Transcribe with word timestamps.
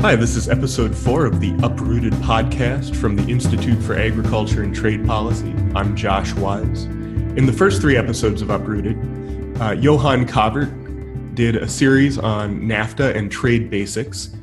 Hi, 0.00 0.14
this 0.14 0.36
is 0.36 0.48
episode 0.48 0.96
four 0.96 1.26
of 1.26 1.40
the 1.40 1.52
Uprooted 1.60 2.12
podcast 2.22 2.94
from 2.94 3.16
the 3.16 3.28
Institute 3.28 3.82
for 3.82 3.96
Agriculture 3.96 4.62
and 4.62 4.72
Trade 4.72 5.04
Policy. 5.04 5.52
I'm 5.74 5.96
Josh 5.96 6.32
Wise. 6.34 6.84
In 6.84 7.46
the 7.46 7.52
first 7.52 7.80
three 7.80 7.96
episodes 7.96 8.40
of 8.40 8.48
Uprooted, 8.48 8.96
uh, 9.60 9.72
Johan 9.72 10.24
Covert 10.24 11.34
did 11.34 11.56
a 11.56 11.66
series 11.66 12.16
on 12.16 12.60
NAFTA 12.60 13.16
and 13.16 13.28
trade 13.28 13.70
basics. 13.70 14.36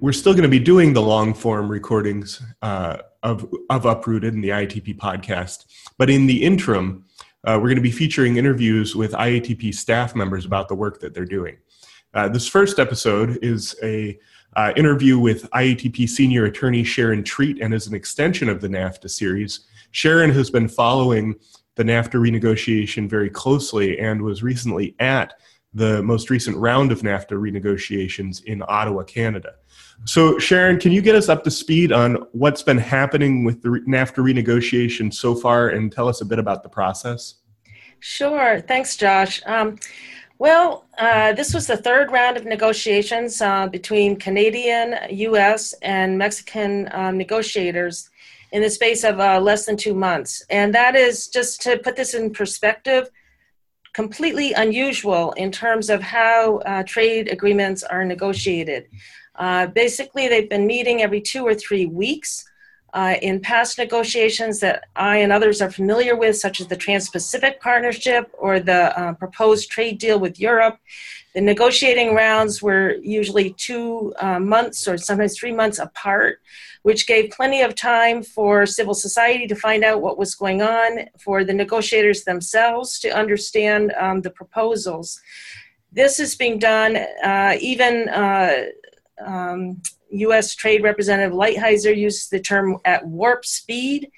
We're 0.00 0.12
still 0.12 0.34
going 0.34 0.44
to 0.44 0.48
be 0.48 0.60
doing 0.60 0.92
the 0.92 1.02
long 1.02 1.34
form 1.34 1.68
recordings 1.68 2.40
uh, 2.62 2.98
of, 3.24 3.52
of 3.70 3.86
Uprooted 3.86 4.34
and 4.34 4.44
the 4.44 4.50
IATP 4.50 4.98
podcast, 4.98 5.64
but 5.98 6.08
in 6.08 6.28
the 6.28 6.44
interim, 6.44 7.04
uh, 7.44 7.54
we're 7.56 7.68
going 7.68 7.74
to 7.74 7.82
be 7.82 7.90
featuring 7.90 8.36
interviews 8.36 8.94
with 8.94 9.14
IATP 9.14 9.74
staff 9.74 10.14
members 10.14 10.44
about 10.44 10.68
the 10.68 10.76
work 10.76 11.00
that 11.00 11.12
they're 11.12 11.24
doing. 11.24 11.56
Uh, 12.14 12.28
this 12.28 12.48
first 12.48 12.78
episode 12.78 13.38
is 13.42 13.76
a 13.82 14.18
uh, 14.58 14.72
interview 14.74 15.20
with 15.20 15.48
IATP 15.52 16.08
senior 16.08 16.46
attorney 16.46 16.82
Sharon 16.82 17.22
Treat, 17.22 17.62
and 17.62 17.72
as 17.72 17.86
an 17.86 17.94
extension 17.94 18.48
of 18.48 18.60
the 18.60 18.66
NAFTA 18.66 19.08
series, 19.08 19.60
Sharon 19.92 20.30
has 20.30 20.50
been 20.50 20.66
following 20.66 21.36
the 21.76 21.84
NAFTA 21.84 22.14
renegotiation 22.14 23.08
very 23.08 23.30
closely 23.30 24.00
and 24.00 24.20
was 24.20 24.42
recently 24.42 24.96
at 24.98 25.34
the 25.74 26.02
most 26.02 26.28
recent 26.28 26.56
round 26.56 26.90
of 26.90 27.02
NAFTA 27.02 27.34
renegotiations 27.34 28.42
in 28.46 28.64
Ottawa, 28.66 29.04
Canada. 29.04 29.52
So, 30.06 30.40
Sharon, 30.40 30.80
can 30.80 30.90
you 30.90 31.02
get 31.02 31.14
us 31.14 31.28
up 31.28 31.44
to 31.44 31.52
speed 31.52 31.92
on 31.92 32.14
what's 32.32 32.64
been 32.64 32.78
happening 32.78 33.44
with 33.44 33.62
the 33.62 33.68
NAFTA 33.68 34.16
renegotiation 34.16 35.14
so 35.14 35.36
far 35.36 35.68
and 35.68 35.92
tell 35.92 36.08
us 36.08 36.20
a 36.20 36.24
bit 36.24 36.40
about 36.40 36.64
the 36.64 36.68
process? 36.68 37.36
Sure. 38.00 38.60
Thanks, 38.60 38.96
Josh. 38.96 39.40
Um, 39.46 39.76
well, 40.38 40.86
uh, 40.98 41.32
this 41.32 41.52
was 41.52 41.66
the 41.66 41.76
third 41.76 42.12
round 42.12 42.36
of 42.36 42.44
negotiations 42.44 43.40
uh, 43.40 43.66
between 43.66 44.16
Canadian, 44.16 44.96
US, 45.10 45.72
and 45.82 46.16
Mexican 46.16 46.88
um, 46.92 47.18
negotiators 47.18 48.08
in 48.52 48.62
the 48.62 48.70
space 48.70 49.04
of 49.04 49.20
uh, 49.20 49.40
less 49.40 49.66
than 49.66 49.76
two 49.76 49.94
months. 49.94 50.44
And 50.48 50.74
that 50.74 50.94
is, 50.94 51.28
just 51.28 51.60
to 51.62 51.78
put 51.78 51.96
this 51.96 52.14
in 52.14 52.32
perspective, 52.32 53.10
completely 53.94 54.52
unusual 54.52 55.32
in 55.32 55.50
terms 55.50 55.90
of 55.90 56.00
how 56.00 56.58
uh, 56.58 56.84
trade 56.84 57.28
agreements 57.28 57.82
are 57.82 58.04
negotiated. 58.04 58.86
Uh, 59.34 59.66
basically, 59.66 60.28
they've 60.28 60.48
been 60.48 60.66
meeting 60.66 61.02
every 61.02 61.20
two 61.20 61.44
or 61.44 61.54
three 61.54 61.86
weeks. 61.86 62.44
Uh, 62.94 63.16
in 63.20 63.38
past 63.38 63.76
negotiations 63.76 64.60
that 64.60 64.84
I 64.96 65.18
and 65.18 65.30
others 65.30 65.60
are 65.60 65.70
familiar 65.70 66.16
with, 66.16 66.38
such 66.38 66.60
as 66.60 66.68
the 66.68 66.76
Trans 66.76 67.10
Pacific 67.10 67.60
Partnership 67.60 68.30
or 68.38 68.60
the 68.60 68.98
uh, 68.98 69.12
proposed 69.12 69.70
trade 69.70 69.98
deal 69.98 70.18
with 70.18 70.40
Europe, 70.40 70.78
the 71.34 71.42
negotiating 71.42 72.14
rounds 72.14 72.62
were 72.62 72.94
usually 73.02 73.52
two 73.52 74.14
uh, 74.18 74.40
months 74.40 74.88
or 74.88 74.96
sometimes 74.96 75.38
three 75.38 75.52
months 75.52 75.78
apart, 75.78 76.40
which 76.82 77.06
gave 77.06 77.30
plenty 77.30 77.60
of 77.60 77.74
time 77.74 78.22
for 78.22 78.64
civil 78.64 78.94
society 78.94 79.46
to 79.46 79.54
find 79.54 79.84
out 79.84 80.00
what 80.00 80.16
was 80.16 80.34
going 80.34 80.62
on, 80.62 81.00
for 81.18 81.44
the 81.44 81.52
negotiators 81.52 82.24
themselves 82.24 82.98
to 83.00 83.10
understand 83.10 83.92
um, 83.98 84.22
the 84.22 84.30
proposals. 84.30 85.20
This 85.92 86.18
is 86.18 86.34
being 86.34 86.58
done 86.58 86.96
uh, 87.22 87.56
even. 87.60 88.08
Uh, 88.08 88.64
um, 89.24 89.82
U.S. 90.10 90.54
Trade 90.54 90.82
Representative 90.82 91.32
Lighthizer 91.32 91.96
used 91.96 92.30
the 92.30 92.40
term 92.40 92.78
at 92.84 93.06
warp 93.06 93.44
speed, 93.44 94.10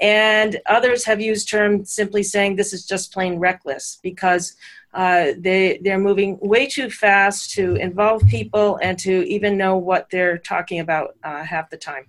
and 0.00 0.60
others 0.66 1.04
have 1.04 1.20
used 1.20 1.48
term 1.48 1.84
simply 1.84 2.22
saying 2.22 2.56
this 2.56 2.72
is 2.72 2.86
just 2.86 3.12
plain 3.12 3.38
reckless 3.38 3.98
because 4.02 4.56
uh, 4.94 5.32
they 5.38 5.78
they're 5.82 5.98
moving 5.98 6.38
way 6.40 6.66
too 6.66 6.88
fast 6.88 7.50
to 7.50 7.74
involve 7.76 8.24
people 8.26 8.78
and 8.82 8.98
to 9.00 9.26
even 9.28 9.56
know 9.58 9.76
what 9.76 10.08
they're 10.10 10.38
talking 10.38 10.80
about 10.80 11.16
uh, 11.24 11.42
half 11.42 11.68
the 11.70 11.76
time. 11.76 12.06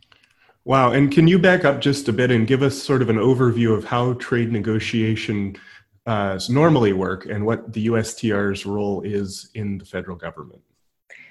Wow! 0.65 0.91
And 0.91 1.11
can 1.11 1.27
you 1.27 1.39
back 1.39 1.65
up 1.65 1.81
just 1.81 2.07
a 2.07 2.13
bit 2.13 2.31
and 2.31 2.47
give 2.47 2.61
us 2.61 2.81
sort 2.81 3.01
of 3.01 3.09
an 3.09 3.17
overview 3.17 3.75
of 3.75 3.85
how 3.85 4.13
trade 4.13 4.51
negotiation 4.51 5.55
uh, 6.05 6.39
normally 6.49 6.93
work 6.93 7.25
and 7.25 7.45
what 7.45 7.73
the 7.73 7.87
USTR's 7.87 8.65
role 8.65 9.01
is 9.01 9.49
in 9.55 9.77
the 9.77 9.85
federal 9.85 10.15
government? 10.15 10.61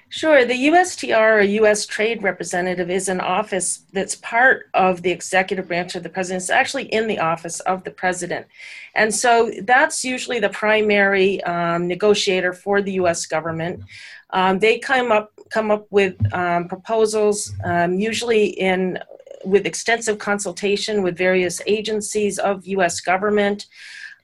Sure. 0.09 0.45
The 0.45 0.67
USTR, 0.67 1.39
or 1.39 1.41
U.S. 1.41 1.85
Trade 1.85 2.21
Representative, 2.21 2.89
is 2.89 3.09
an 3.09 3.19
office 3.19 3.83
that's 3.91 4.15
part 4.15 4.69
of 4.73 5.01
the 5.01 5.11
executive 5.11 5.67
branch 5.67 5.95
of 5.95 6.03
the 6.03 6.09
president. 6.09 6.43
It's 6.43 6.49
actually 6.49 6.85
in 6.85 7.07
the 7.07 7.19
office 7.19 7.59
of 7.61 7.83
the 7.83 7.91
president. 7.91 8.45
And 8.93 9.13
so 9.13 9.51
that's 9.63 10.05
usually 10.05 10.39
the 10.39 10.49
primary 10.49 11.43
um, 11.43 11.87
negotiator 11.87 12.53
for 12.53 12.81
the 12.81 12.93
U.S. 12.93 13.25
government. 13.25 13.83
Um, 14.29 14.59
they 14.59 14.79
come 14.79 15.11
up, 15.11 15.31
come 15.49 15.71
up 15.71 15.87
with 15.89 16.15
um, 16.33 16.67
proposals, 16.67 17.53
um, 17.63 17.99
usually 17.99 18.45
in 18.47 18.99
with 19.43 19.65
extensive 19.65 20.17
consultation 20.17 21.03
with 21.03 21.17
various 21.17 21.61
agencies 21.67 22.39
of 22.39 22.65
U.S. 22.67 22.99
government. 22.99 23.67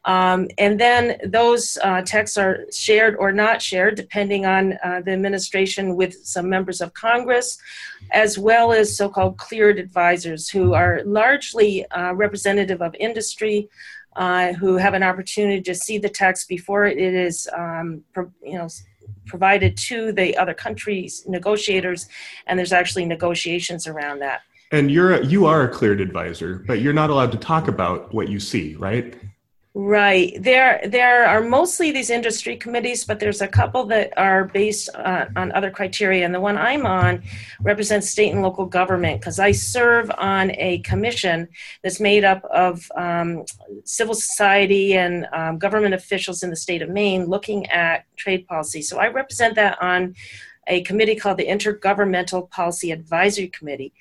Um, 0.06 0.47
and 0.57 0.79
then 0.79 1.17
those 1.25 1.78
uh, 1.84 2.01
texts 2.01 2.38
are 2.38 2.66
shared 2.72 3.16
or 3.17 3.31
not 3.31 3.62
shared, 3.62 3.95
depending 3.95 4.45
on 4.45 4.73
uh, 4.84 5.01
the 5.06 5.12
administration, 5.12 5.95
with 5.95 6.13
some 6.25 6.50
members 6.50 6.81
of 6.81 6.94
Congress, 6.94 7.57
as 8.12 8.38
well 8.38 8.72
as 8.72 8.97
so 8.97 9.09
called 9.09 9.38
cleared 9.38 9.78
advisors, 9.78 10.50
who 10.50 10.73
are 10.73 11.01
largely 11.06 11.85
uh, 11.91 12.13
representative 12.13 12.81
of 12.81 12.95
industry. 13.00 13.69
Uh, 14.17 14.51
who 14.51 14.75
have 14.75 14.94
an 14.94 15.03
opportunity 15.03 15.62
to 15.62 15.73
see 15.73 15.97
the 15.97 16.09
text 16.09 16.50
before 16.50 16.85
it 16.85 16.97
is, 16.97 17.47
um, 17.57 18.03
pro- 18.12 18.29
you 18.44 18.57
know, 18.57 18.68
provided 19.25 19.78
to 19.78 20.12
the 20.12 20.35
other 20.35 20.53
countries' 20.53 21.23
negotiators, 21.28 22.09
and 22.45 22.59
there's 22.59 22.73
actually 22.73 23.06
negotiations 23.06 23.88
around 23.88 24.19
that. 24.19 24.41
And 24.73 24.91
you're 24.91 25.13
a, 25.13 25.25
you 25.25 25.45
are 25.45 25.63
a 25.63 25.69
cleared 25.69 26.01
advisor, 26.01 26.63
but 26.68 26.81
you're 26.81 26.91
not 26.91 27.09
allowed 27.09 27.31
to 27.31 27.38
talk 27.38 27.69
about 27.69 28.13
what 28.13 28.28
you 28.28 28.39
see, 28.39 28.75
right? 28.75 29.16
Right. 29.74 30.36
There, 30.38 30.82
there 30.86 31.26
are 31.26 31.40
mostly 31.40 31.92
these 31.92 32.09
industry 32.09 32.58
committees, 32.58 33.06
but 33.06 33.22
there's 33.22 33.42
a 33.42 33.48
couple 33.48 33.86
that 33.86 34.12
are 34.18 34.44
based 34.44 34.90
uh, 34.94 35.28
on 35.38 35.54
other 35.54 35.72
criteria. 35.72 36.26
And 36.26 36.36
the 36.36 36.42
one 36.42 36.58
I'm 36.58 36.86
on 36.86 37.24
represents 37.62 38.10
state 38.10 38.34
and 38.34 38.42
local 38.42 38.66
government 38.66 39.22
because 39.22 39.40
I 39.40 39.52
serve 39.52 40.12
on 40.18 40.52
a 40.58 40.80
commission 40.80 41.48
that's 41.84 42.02
made 42.02 42.26
up 42.26 42.44
of 42.46 42.92
um, 42.98 43.46
civil 43.86 44.14
society 44.14 44.98
and 44.98 45.26
um, 45.31 45.58
government 45.58 45.94
officials 45.94 46.44
in 46.44 46.50
the 46.50 46.56
state 46.58 46.81
of 46.81 46.90
Maine 46.90 47.28
looking 47.28 47.66
at 47.68 48.04
trade 48.18 48.46
policy. 48.48 48.81
So 48.81 49.00
I 49.00 49.08
represent 49.08 49.56
that 49.56 49.81
on 49.81 50.16
a 50.68 50.81
committee 50.81 51.16
called 51.16 51.38
the 51.38 51.48
Intergovernmental 51.48 52.50
Policy 52.50 52.92
Advisory 52.92 53.48
Committee. 53.48 53.94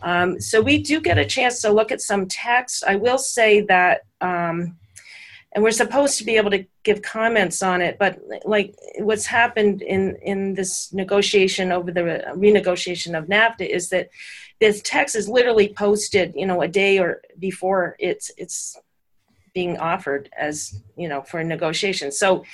Um, 0.00 0.40
so 0.40 0.62
we 0.62 0.82
do 0.82 1.02
get 1.02 1.18
a 1.18 1.26
chance 1.26 1.60
to 1.60 1.70
look 1.70 1.92
at 1.92 2.00
some 2.00 2.26
text. 2.28 2.82
I 2.86 2.96
will 2.96 3.18
say 3.18 3.60
that. 3.60 4.06
Um, 4.22 4.78
and 5.52 5.64
we're 5.64 5.70
supposed 5.70 6.18
to 6.18 6.24
be 6.24 6.36
able 6.36 6.50
to 6.50 6.64
give 6.82 7.02
comments 7.02 7.62
on 7.62 7.80
it 7.80 7.98
but 7.98 8.20
like 8.44 8.74
what's 8.98 9.26
happened 9.26 9.82
in 9.82 10.16
in 10.16 10.54
this 10.54 10.92
negotiation 10.92 11.72
over 11.72 11.90
the 11.90 12.00
renegotiation 12.34 13.16
of 13.16 13.26
nafta 13.26 13.68
is 13.68 13.88
that 13.88 14.08
this 14.60 14.80
text 14.82 15.14
is 15.16 15.28
literally 15.28 15.68
posted 15.68 16.32
you 16.36 16.46
know 16.46 16.62
a 16.62 16.68
day 16.68 16.98
or 16.98 17.22
before 17.38 17.96
it's 17.98 18.30
it's 18.36 18.76
being 19.58 19.76
offered 19.92 20.30
as 20.38 20.56
you 20.96 21.08
know 21.08 21.20
for 21.30 21.42
negotiation. 21.42 22.12
So 22.12 22.44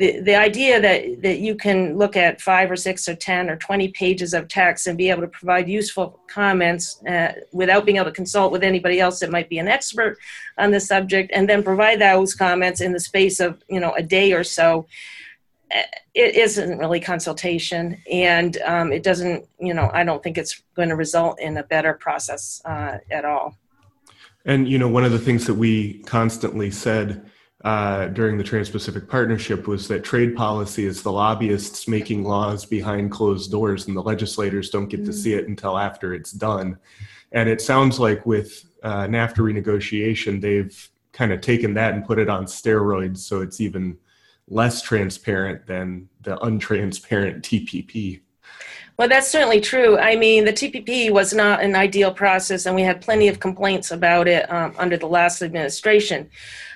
the 0.00 0.08
the 0.28 0.36
idea 0.48 0.74
that 0.86 1.22
that 1.22 1.38
you 1.46 1.54
can 1.64 1.78
look 2.02 2.14
at 2.26 2.42
five 2.50 2.70
or 2.70 2.76
six 2.76 3.08
or 3.08 3.16
ten 3.30 3.48
or 3.48 3.56
20 3.56 3.88
pages 4.02 4.34
of 4.34 4.42
text 4.46 4.86
and 4.86 4.98
be 4.98 5.08
able 5.12 5.22
to 5.22 5.34
provide 5.40 5.70
useful 5.80 6.06
comments 6.38 6.84
uh, 7.12 7.32
without 7.60 7.86
being 7.86 7.96
able 7.96 8.10
to 8.12 8.20
consult 8.22 8.52
with 8.52 8.62
anybody 8.72 9.00
else 9.00 9.20
that 9.20 9.30
might 9.36 9.48
be 9.48 9.58
an 9.64 9.68
expert 9.68 10.18
on 10.58 10.70
the 10.70 10.80
subject 10.80 11.30
and 11.34 11.48
then 11.48 11.62
provide 11.62 11.98
those 11.98 12.34
comments 12.34 12.82
in 12.82 12.92
the 12.92 13.04
space 13.10 13.40
of 13.40 13.50
you 13.74 13.80
know 13.80 13.92
a 14.02 14.02
day 14.02 14.28
or 14.38 14.44
so 14.44 14.86
uh, 15.74 15.90
it 16.14 16.34
isn't 16.34 16.78
really 16.82 17.00
consultation. 17.00 17.96
And 18.10 18.52
um, 18.72 18.92
it 18.92 19.02
doesn't 19.08 19.40
you 19.66 19.74
know 19.78 19.88
i 20.00 20.02
don't 20.08 20.22
think 20.22 20.36
it's 20.42 20.54
going 20.78 20.90
to 20.92 21.04
result 21.06 21.34
in 21.46 21.52
a 21.56 21.66
better 21.74 21.94
process 22.06 22.60
uh, 22.72 22.98
at 23.18 23.24
all 23.24 23.48
and 24.44 24.68
you 24.68 24.78
know, 24.78 24.88
one 24.88 25.04
of 25.04 25.12
the 25.12 25.18
things 25.18 25.46
that 25.46 25.54
we 25.54 26.02
constantly 26.04 26.70
said 26.70 27.30
uh, 27.64 28.06
during 28.06 28.38
the 28.38 28.44
Trans-Pacific 28.44 29.08
Partnership 29.08 29.66
was 29.66 29.86
that 29.88 30.02
trade 30.02 30.34
policy 30.34 30.86
is 30.86 31.02
the 31.02 31.12
lobbyists 31.12 31.86
making 31.86 32.24
laws 32.24 32.64
behind 32.64 33.10
closed 33.10 33.50
doors, 33.50 33.86
and 33.86 33.96
the 33.96 34.02
legislators 34.02 34.70
don't 34.70 34.88
get 34.88 35.04
to 35.04 35.12
see 35.12 35.34
it 35.34 35.46
until 35.46 35.76
after 35.76 36.14
it's 36.14 36.32
done. 36.32 36.78
And 37.32 37.48
it 37.48 37.60
sounds 37.60 38.00
like 38.00 38.24
with 38.24 38.64
uh, 38.82 39.04
NAFTA 39.04 39.38
renegotiation, 39.38 40.40
they've 40.40 40.90
kind 41.12 41.32
of 41.32 41.42
taken 41.42 41.74
that 41.74 41.92
and 41.92 42.04
put 42.04 42.18
it 42.18 42.30
on 42.30 42.46
steroids, 42.46 43.18
so 43.18 43.42
it's 43.42 43.60
even 43.60 43.98
less 44.48 44.80
transparent 44.80 45.66
than 45.66 46.08
the 46.22 46.36
untransparent 46.38 47.42
TPP. 47.42 48.20
Well, 49.00 49.08
that's 49.08 49.28
certainly 49.28 49.62
true. 49.62 49.96
I 49.98 50.14
mean, 50.14 50.44
the 50.44 50.52
TPP 50.52 51.10
was 51.10 51.32
not 51.32 51.62
an 51.62 51.74
ideal 51.74 52.12
process, 52.12 52.66
and 52.66 52.76
we 52.76 52.82
had 52.82 53.00
plenty 53.00 53.28
of 53.28 53.40
complaints 53.40 53.92
about 53.92 54.28
it 54.28 54.42
um, 54.52 54.74
under 54.76 54.98
the 54.98 55.06
last 55.06 55.40
administration. 55.40 56.28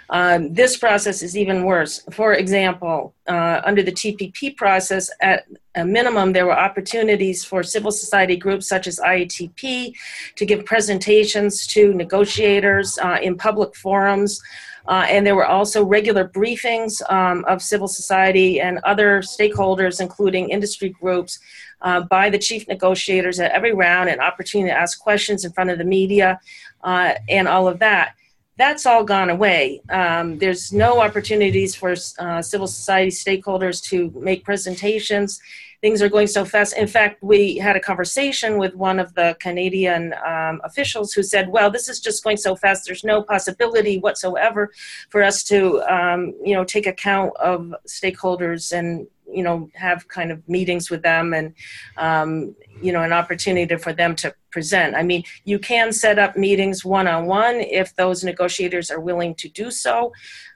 Um, 0.09 0.55
this 0.55 0.79
process 0.79 1.23
is 1.23 1.37
even 1.37 1.65
worse. 1.65 2.03
For 2.13 2.33
example, 2.33 3.13
uh, 3.29 3.61
under 3.67 3.83
the 3.83 3.93
TPP 3.93 4.57
process, 4.57 5.11
at 5.21 5.45
a 5.75 5.85
minimum, 5.85 6.33
there 6.33 6.47
were 6.47 6.59
opportunities 6.59 7.45
for 7.45 7.63
civil 7.63 7.91
society 7.91 8.37
groups 8.37 8.69
such 8.69 8.87
as 8.87 8.99
IATP 9.01 9.95
to 10.37 10.47
give 10.47 10.65
presentations 10.65 11.67
to 11.69 11.93
negotiators 11.95 12.99
uh, 12.99 13.19
in 13.23 13.37
public 13.37 13.75
forums. 13.75 14.41
Uh, 14.87 15.07
and 15.09 15.27
there 15.27 15.35
were 15.35 15.47
also 15.47 15.83
regular 15.83 16.29
briefings 16.29 17.01
um, 17.11 17.45
of 17.47 17.63
civil 17.63 17.89
society 17.89 18.61
and 18.61 18.79
other 18.85 19.21
stakeholders, 19.21 20.01
including 20.01 20.51
industry 20.51 20.91
groups, 20.91 21.39
uh, 21.81 22.03
by 22.03 22.29
the 22.29 22.39
chief 22.39 22.69
negotiators 22.69 23.41
at 23.41 23.51
every 23.53 23.73
round, 23.73 24.11
an 24.11 24.21
opportunity 24.21 24.71
to 24.71 24.77
ask 24.77 25.01
questions 25.01 25.45
in 25.45 25.53
front 25.53 25.71
of 25.71 25.79
the 25.79 25.85
media, 25.85 26.39
uh, 26.83 27.15
and 27.29 27.49
all 27.49 27.67
of 27.67 27.79
that 27.79 28.15
that's 28.57 28.87
all 28.87 29.05
gone 29.05 29.31
away. 29.31 29.83
Um, 29.91 30.39
there's 30.39 30.73
no 30.73 31.01
opportunities 31.01 31.75
for 31.75 31.95
uh, 32.19 32.41
civil 32.41 32.67
society 32.67 33.11
stakeholders 33.11 33.83
to 33.85 34.13
make 34.17 34.45
presentations. 34.45 35.41
Things 35.85 36.01
are 36.01 36.09
going 36.09 36.29
so 36.29 36.47
fast. 36.47 36.79
In 36.79 36.87
fact, 36.87 37.23
we 37.23 37.59
had 37.59 37.77
a 37.77 37.81
conversation 37.81 38.57
with 38.57 38.75
one 38.75 38.99
of 38.99 39.13
the 39.13 39.37
Canadian 39.39 40.15
um, 40.27 40.63
officials 40.65 41.13
who 41.13 41.23
said, 41.23 41.51
"Well, 41.51 41.71
this 41.71 41.91
is 41.91 42.01
just 42.01 42.25
going 42.25 42.39
so 42.39 42.57
fast. 42.57 42.87
There's 42.87 43.05
no 43.05 43.21
possibility 43.23 43.99
whatsoever 43.99 44.73
for 45.11 45.23
us 45.23 45.45
to, 45.51 45.83
um, 45.83 46.33
you 46.43 46.55
know, 46.55 46.65
take 46.65 46.87
account 46.87 47.37
of 47.37 47.75
stakeholders 47.87 48.73
and 48.73 49.07
you 49.31 49.43
know 49.43 49.69
have 49.75 50.09
kind 50.09 50.33
of 50.33 50.49
meetings 50.49 50.89
with 50.91 51.03
them 51.03 51.35
and 51.35 51.53
um, 51.99 52.57
you 52.81 52.91
know 52.91 53.03
an 53.03 53.13
opportunity 53.13 53.77
for 53.77 53.93
them 53.93 54.15
to 54.15 54.35
present 54.51 54.95
i 54.95 55.03
mean 55.03 55.23
you 55.45 55.59
can 55.59 55.93
set 55.93 56.19
up 56.19 56.37
meetings 56.37 56.85
one-on-one 56.85 57.57
if 57.57 57.97
those 57.97 58.23
negotiators 58.23 58.91
are 58.91 59.01
willing 59.01 59.35
to 59.35 59.49
do 59.49 59.71
so 59.71 60.13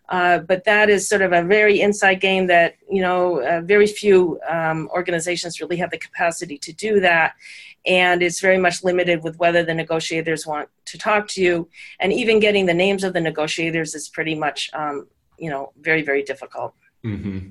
uh, 0.09 0.39
but 0.39 0.65
that 0.65 0.89
is 0.89 1.09
sort 1.09 1.23
of 1.23 1.33
a 1.33 1.43
very 1.43 1.81
inside 1.81 2.17
game 2.21 2.47
that 2.47 2.77
you 2.91 3.03
know 3.03 3.41
uh, 3.43 3.61
very 3.61 3.87
few 3.87 4.41
um, 4.49 4.89
organizations 4.93 5.61
really 5.61 5.77
have 5.77 5.91
the 5.91 5.99
capacity 5.99 6.59
to 6.59 6.73
do 6.73 7.01
that 7.01 7.35
and 7.87 8.23
it's 8.23 8.41
very 8.41 8.59
much 8.59 8.83
limited 8.85 9.23
with 9.23 9.39
whether 9.39 9.63
the 9.63 9.75
negotiators 9.75 10.47
want 10.47 10.69
to 10.85 10.99
talk 10.99 11.29
to 11.29 11.43
you 11.43 11.69
and 12.01 12.13
even 12.13 12.41
getting 12.41 12.67
the 12.67 12.75
names 12.75 13.05
of 13.05 13.13
the 13.13 13.21
negotiators 13.21 13.95
is 13.95 14.09
pretty 14.09 14.35
much 14.35 14.71
um, 14.73 15.07
you 15.39 15.51
know 15.51 15.73
very 15.81 16.03
very 16.03 16.23
difficult 16.23 16.75
mm-hmm. 17.05 17.51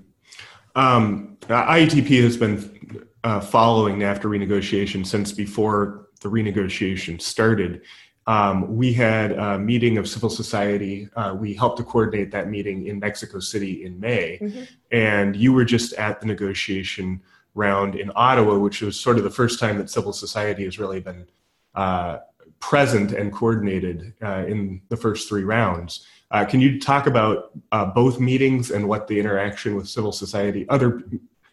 Um, 0.76 1.38
IATP 1.42 2.22
has 2.22 2.38
been 2.38 3.08
uh, 3.24 3.40
following 3.40 3.98
NAFTA 3.98 4.26
renegotiation 4.26 5.06
since 5.06 5.32
before 5.32 6.08
the 6.22 6.30
renegotiation 6.30 7.20
started. 7.20 7.82
Um, 8.28 8.76
we 8.76 8.92
had 8.92 9.32
a 9.32 9.58
meeting 9.58 9.98
of 9.98 10.08
civil 10.08 10.30
society. 10.30 11.10
Uh, 11.16 11.36
we 11.40 11.54
helped 11.54 11.78
to 11.78 11.84
coordinate 11.84 12.30
that 12.32 12.50
meeting 12.50 12.88
in 12.88 13.00
Mexico 13.00 13.40
City 13.40 13.86
in 13.86 14.00
May. 14.00 14.38
Mm-hmm. 14.42 14.64
And 14.92 15.36
you 15.36 15.54
were 15.54 15.64
just 15.64 15.94
at 15.94 16.20
the 16.20 16.26
negotiation 16.26 17.22
round 17.56 17.96
in 17.96 18.12
Ottawa, 18.16 18.58
which 18.58 18.82
was 18.82 19.00
sort 19.00 19.18
of 19.18 19.24
the 19.24 19.30
first 19.30 19.60
time 19.60 19.78
that 19.78 19.90
civil 19.90 20.12
society 20.12 20.66
has 20.66 20.78
really 20.78 21.00
been 21.00 21.26
uh, 21.74 22.20
present 22.60 23.14
and 23.14 23.32
coordinated 23.32 24.14
uh, 24.22 24.44
in 24.46 24.82
the 24.90 24.98
first 24.98 25.30
three 25.30 25.44
rounds. 25.44 26.06
Uh, 26.30 26.44
can 26.44 26.60
you 26.60 26.80
talk 26.80 27.08
about 27.08 27.52
uh, 27.72 27.86
both 27.86 28.20
meetings 28.20 28.72
and 28.72 28.88
what 28.88 29.08
the 29.08 29.18
interaction 29.18 29.76
with 29.76 29.88
civil 29.88 30.12
society, 30.12 30.68
other 30.68 31.02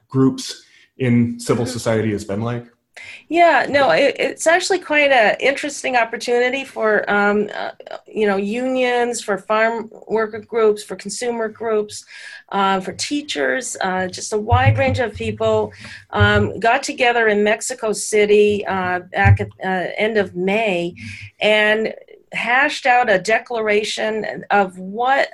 groups 0.08 0.64
in 0.98 1.38
civil 1.38 1.64
mm-hmm. 1.64 1.72
society 1.72 2.10
has 2.10 2.24
been 2.24 2.40
like? 2.40 2.66
Yeah, 3.28 3.66
no, 3.68 3.90
it, 3.90 4.16
it's 4.18 4.46
actually 4.46 4.78
quite 4.78 5.10
an 5.10 5.36
interesting 5.40 5.96
opportunity 5.96 6.64
for 6.64 7.08
um, 7.10 7.50
uh, 7.54 7.70
you 8.06 8.26
know 8.26 8.36
unions, 8.36 9.20
for 9.20 9.38
farm 9.38 9.90
worker 10.06 10.38
groups, 10.38 10.84
for 10.84 10.94
consumer 10.94 11.48
groups, 11.48 12.04
uh, 12.50 12.80
for 12.80 12.92
teachers, 12.92 13.76
uh, 13.80 14.06
just 14.08 14.32
a 14.32 14.38
wide 14.38 14.78
range 14.78 15.00
of 15.00 15.14
people 15.14 15.72
um, 16.10 16.58
got 16.60 16.82
together 16.82 17.28
in 17.28 17.42
Mexico 17.42 17.92
City 17.92 18.64
uh, 18.66 19.00
back 19.00 19.40
at 19.40 19.48
uh, 19.64 19.90
end 19.96 20.16
of 20.16 20.36
May, 20.36 20.94
and 21.40 21.94
hashed 22.32 22.86
out 22.86 23.10
a 23.10 23.18
declaration 23.18 24.44
of 24.50 24.78
what 24.78 25.28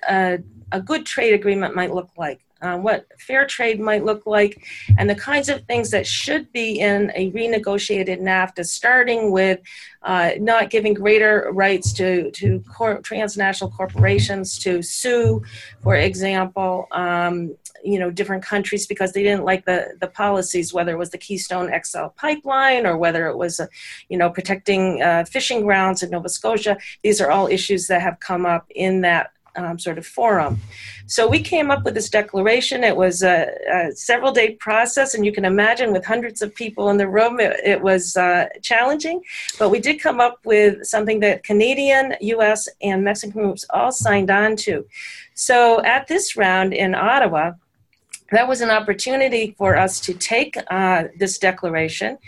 a 0.72 0.80
good 0.80 1.06
trade 1.06 1.34
agreement 1.34 1.74
might 1.74 1.94
look 1.94 2.10
like. 2.16 2.40
Uh, 2.62 2.76
what 2.76 3.06
fair 3.18 3.46
trade 3.46 3.80
might 3.80 4.04
look 4.04 4.26
like, 4.26 4.62
and 4.98 5.08
the 5.08 5.14
kinds 5.14 5.48
of 5.48 5.64
things 5.64 5.90
that 5.90 6.06
should 6.06 6.52
be 6.52 6.78
in 6.78 7.10
a 7.14 7.32
renegotiated 7.32 8.20
NAFTA, 8.20 8.66
starting 8.66 9.30
with 9.30 9.60
uh, 10.02 10.32
not 10.38 10.68
giving 10.68 10.92
greater 10.92 11.48
rights 11.54 11.90
to, 11.94 12.30
to 12.32 12.62
cor- 12.70 13.00
transnational 13.00 13.70
corporations 13.70 14.58
to 14.58 14.82
sue, 14.82 15.42
for 15.82 15.96
example, 15.96 16.86
um, 16.92 17.56
you 17.82 17.98
know 17.98 18.10
different 18.10 18.42
countries 18.42 18.86
because 18.86 19.12
they 19.12 19.22
didn't 19.22 19.44
like 19.44 19.64
the 19.64 19.94
the 20.00 20.06
policies 20.06 20.72
whether 20.72 20.92
it 20.92 20.98
was 20.98 21.10
the 21.10 21.18
keystone 21.18 21.70
xl 21.82 22.06
pipeline 22.16 22.86
or 22.86 22.96
whether 22.96 23.26
it 23.26 23.36
was 23.36 23.60
uh, 23.60 23.66
you 24.08 24.18
know 24.18 24.30
protecting 24.30 25.02
uh, 25.02 25.24
fishing 25.24 25.62
grounds 25.62 26.02
in 26.02 26.10
nova 26.10 26.28
scotia 26.28 26.76
these 27.02 27.20
are 27.20 27.30
all 27.30 27.46
issues 27.46 27.86
that 27.86 28.02
have 28.02 28.20
come 28.20 28.46
up 28.46 28.66
in 28.74 29.00
that 29.00 29.30
um, 29.56 29.78
sort 29.78 29.98
of 29.98 30.06
forum. 30.06 30.58
So 31.06 31.28
we 31.28 31.40
came 31.42 31.70
up 31.70 31.84
with 31.84 31.94
this 31.94 32.08
declaration. 32.08 32.84
It 32.84 32.96
was 32.96 33.22
a, 33.22 33.50
a, 33.72 33.92
several 33.92 34.32
day 34.32 34.54
process, 34.54 35.14
and 35.14 35.26
you 35.26 35.32
can 35.32 35.44
imagine 35.44 35.92
with 35.92 36.04
hundreds 36.04 36.42
of 36.42 36.54
people 36.54 36.90
in 36.90 36.96
the 36.96 37.08
room, 37.08 37.40
it, 37.40 37.60
it 37.64 37.80
was 37.80 38.16
uh, 38.16 38.48
challenging. 38.62 39.22
But 39.58 39.70
we 39.70 39.80
did 39.80 40.00
come 40.00 40.20
up 40.20 40.38
with 40.44 40.84
something 40.84 41.20
that 41.20 41.44
Canadian, 41.44 42.14
US, 42.20 42.68
and 42.82 43.04
Mexican 43.04 43.42
groups 43.42 43.64
all 43.70 43.92
signed 43.92 44.30
on 44.30 44.56
to. 44.56 44.86
So 45.34 45.82
at 45.84 46.06
this 46.06 46.36
round 46.36 46.74
in 46.74 46.94
Ottawa, 46.94 47.52
that 48.30 48.46
was 48.48 48.60
an 48.60 48.70
opportunity 48.70 49.54
for 49.58 49.76
us 49.76 50.00
to 50.00 50.14
take 50.14 50.56
uh, 50.70 51.04
this 51.18 51.38
declaration 51.38 52.18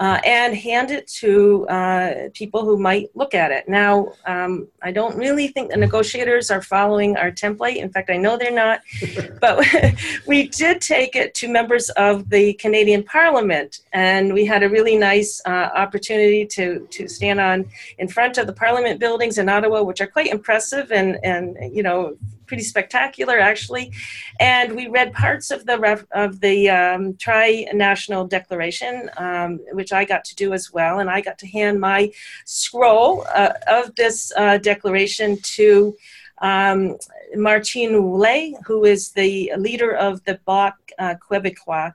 uh, 0.00 0.18
and 0.24 0.56
hand 0.56 0.90
it 0.90 1.06
to 1.06 1.68
uh, 1.68 2.30
people 2.32 2.64
who 2.64 2.78
might 2.78 3.14
look 3.14 3.34
at 3.34 3.50
it. 3.52 3.68
Now, 3.68 4.12
um, 4.24 4.66
I 4.82 4.92
don't 4.92 5.14
really 5.14 5.48
think 5.48 5.70
the 5.70 5.76
negotiators 5.76 6.50
are 6.50 6.62
following 6.62 7.18
our 7.18 7.30
template. 7.30 7.76
In 7.76 7.90
fact, 7.90 8.08
I 8.08 8.16
know 8.16 8.38
they're 8.38 8.50
not. 8.50 8.80
but 9.40 9.62
we 10.26 10.48
did 10.48 10.80
take 10.80 11.16
it 11.16 11.34
to 11.34 11.48
members 11.48 11.90
of 11.90 12.30
the 12.30 12.54
Canadian 12.54 13.02
Parliament, 13.02 13.80
and 13.92 14.32
we 14.32 14.46
had 14.46 14.62
a 14.62 14.70
really 14.70 14.96
nice 14.96 15.42
uh, 15.44 15.68
opportunity 15.74 16.46
to 16.46 16.86
to 16.90 17.06
stand 17.06 17.38
on 17.38 17.68
in 17.98 18.08
front 18.08 18.38
of 18.38 18.46
the 18.46 18.54
Parliament 18.54 18.98
buildings 18.98 19.36
in 19.36 19.50
Ottawa, 19.50 19.82
which 19.82 20.00
are 20.00 20.06
quite 20.06 20.28
impressive 20.28 20.90
and 20.92 21.18
and 21.22 21.76
you 21.76 21.82
know 21.82 22.16
pretty 22.50 22.64
spectacular 22.64 23.38
actually. 23.38 23.92
And 24.40 24.74
we 24.74 24.88
read 24.88 25.12
parts 25.12 25.52
of 25.52 25.60
the 25.66 25.78
of 26.24 26.40
the 26.40 26.68
um, 26.68 27.02
tri-national 27.16 28.26
declaration, 28.26 29.08
um, 29.16 29.60
which 29.78 29.92
I 29.92 30.02
got 30.04 30.22
to 30.24 30.34
do 30.34 30.52
as 30.52 30.72
well, 30.72 30.98
and 30.98 31.08
I 31.08 31.20
got 31.20 31.38
to 31.42 31.46
hand 31.46 31.80
my 31.80 32.10
scroll 32.46 33.24
uh, 33.40 33.52
of 33.68 33.94
this 33.94 34.32
uh, 34.36 34.58
declaration 34.58 35.38
to. 35.56 35.96
Um, 36.42 36.96
Martine 37.34 37.92
Ouellet, 37.92 38.54
who 38.64 38.84
is 38.84 39.10
the 39.12 39.52
leader 39.56 39.92
of 39.92 40.22
the 40.24 40.38
Bloc 40.44 40.74
uh, 40.98 41.14
Québécois, 41.14 41.92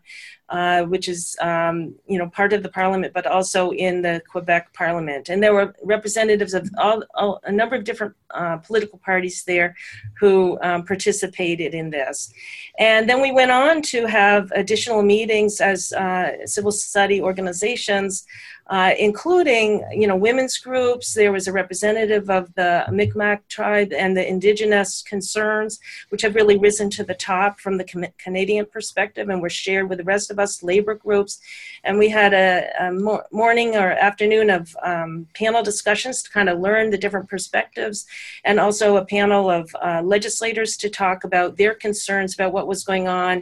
uh, 0.49 0.83
which 0.83 1.07
is 1.09 1.35
um, 1.41 1.95
you 2.07 2.17
know 2.17 2.29
part 2.29 2.53
of 2.53 2.63
the 2.63 2.69
parliament, 2.69 3.13
but 3.13 3.25
also 3.25 3.71
in 3.71 4.01
the 4.01 4.21
Quebec 4.31 4.73
Parliament. 4.73 5.29
And 5.29 5.41
there 5.41 5.53
were 5.53 5.73
representatives 5.83 6.53
of 6.53 6.69
all, 6.77 7.03
all 7.15 7.39
a 7.43 7.51
number 7.51 7.75
of 7.75 7.83
different 7.83 8.15
uh, 8.31 8.57
political 8.57 8.99
parties 8.99 9.43
there 9.43 9.75
who 10.19 10.57
um, 10.61 10.85
participated 10.85 11.73
in 11.73 11.89
this. 11.89 12.31
And 12.77 13.09
then 13.09 13.21
we 13.21 13.31
went 13.31 13.51
on 13.51 13.81
to 13.93 14.05
have 14.05 14.51
additional 14.51 15.01
meetings 15.01 15.61
as 15.61 15.93
uh, 15.93 16.45
civil 16.45 16.71
society 16.71 17.21
organizations 17.21 18.25
uh, 18.67 18.93
including 18.97 19.83
you 19.91 20.07
know 20.07 20.15
women's 20.15 20.57
groups. 20.57 21.13
There 21.13 21.31
was 21.31 21.47
a 21.47 21.51
representative 21.53 22.29
of 22.29 22.53
the 22.55 22.85
Mi'kmaq 22.91 23.47
tribe 23.47 23.93
and 23.93 24.17
the 24.17 24.27
indigenous 24.27 25.03
concerns, 25.25 25.79
which 26.09 26.21
have 26.21 26.35
really 26.35 26.57
risen 26.57 26.89
to 26.91 27.03
the 27.03 27.15
top 27.15 27.59
from 27.59 27.77
the 27.77 28.11
Canadian 28.25 28.65
perspective, 28.65 29.27
and 29.29 29.41
were 29.41 29.49
shared 29.49 29.89
with 29.89 29.97
the 29.97 30.03
rest 30.13 30.29
of 30.31 30.37
us 30.37 30.61
labor 30.61 30.95
groups. 31.05 31.39
And 31.83 31.97
we 31.97 32.09
had 32.09 32.33
a, 32.33 32.69
a 32.79 32.91
morning 33.43 33.75
or 33.75 33.89
afternoon 34.09 34.49
of 34.57 34.63
um, 34.83 35.27
panel 35.33 35.63
discussions 35.63 36.21
to 36.23 36.29
kind 36.29 36.49
of 36.49 36.59
learn 36.59 36.91
the 36.91 36.97
different 37.03 37.27
perspectives, 37.27 38.05
and 38.43 38.59
also 38.59 38.97
a 38.97 39.05
panel 39.05 39.49
of 39.49 39.63
uh, 39.87 40.01
legislators 40.15 40.77
to 40.77 40.89
talk 40.89 41.23
about 41.23 41.57
their 41.57 41.73
concerns 41.73 42.35
about 42.35 42.53
what 42.53 42.67
was 42.67 42.83
going 42.83 43.07
on, 43.07 43.35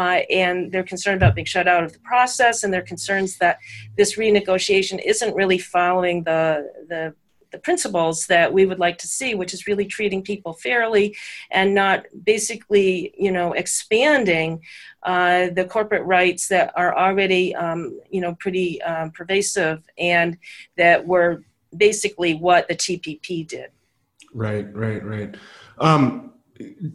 uh, 0.00 0.20
and 0.44 0.72
their 0.72 0.86
concern 0.92 1.16
about 1.16 1.34
being 1.36 1.52
shut 1.54 1.68
out 1.68 1.84
of 1.84 1.92
the 1.92 2.04
process, 2.12 2.64
and 2.64 2.72
their 2.72 2.86
concerns 2.92 3.38
that 3.38 3.58
this 3.96 4.16
renegotiation 4.16 4.98
isn't 5.12 5.36
really 5.40 5.58
following 5.58 6.24
the 6.24 6.42
the 6.88 7.14
the 7.52 7.58
principles 7.58 8.26
that 8.26 8.52
we 8.52 8.66
would 8.66 8.78
like 8.78 8.98
to 8.98 9.06
see, 9.06 9.34
which 9.34 9.54
is 9.54 9.66
really 9.66 9.86
treating 9.86 10.22
people 10.22 10.52
fairly 10.52 11.16
and 11.50 11.74
not 11.74 12.06
basically, 12.24 13.12
you 13.18 13.32
know, 13.32 13.52
expanding 13.52 14.60
uh, 15.02 15.48
the 15.50 15.64
corporate 15.64 16.04
rights 16.04 16.48
that 16.48 16.72
are 16.76 16.96
already, 16.96 17.54
um, 17.54 17.98
you 18.10 18.20
know, 18.20 18.34
pretty 18.36 18.80
um, 18.82 19.10
pervasive 19.10 19.82
and 19.98 20.38
that 20.76 21.06
were 21.06 21.42
basically 21.76 22.34
what 22.34 22.68
the 22.68 22.76
TPP 22.76 23.46
did. 23.46 23.70
Right, 24.34 24.72
right, 24.74 25.04
right. 25.04 25.36
Um, 25.78 26.32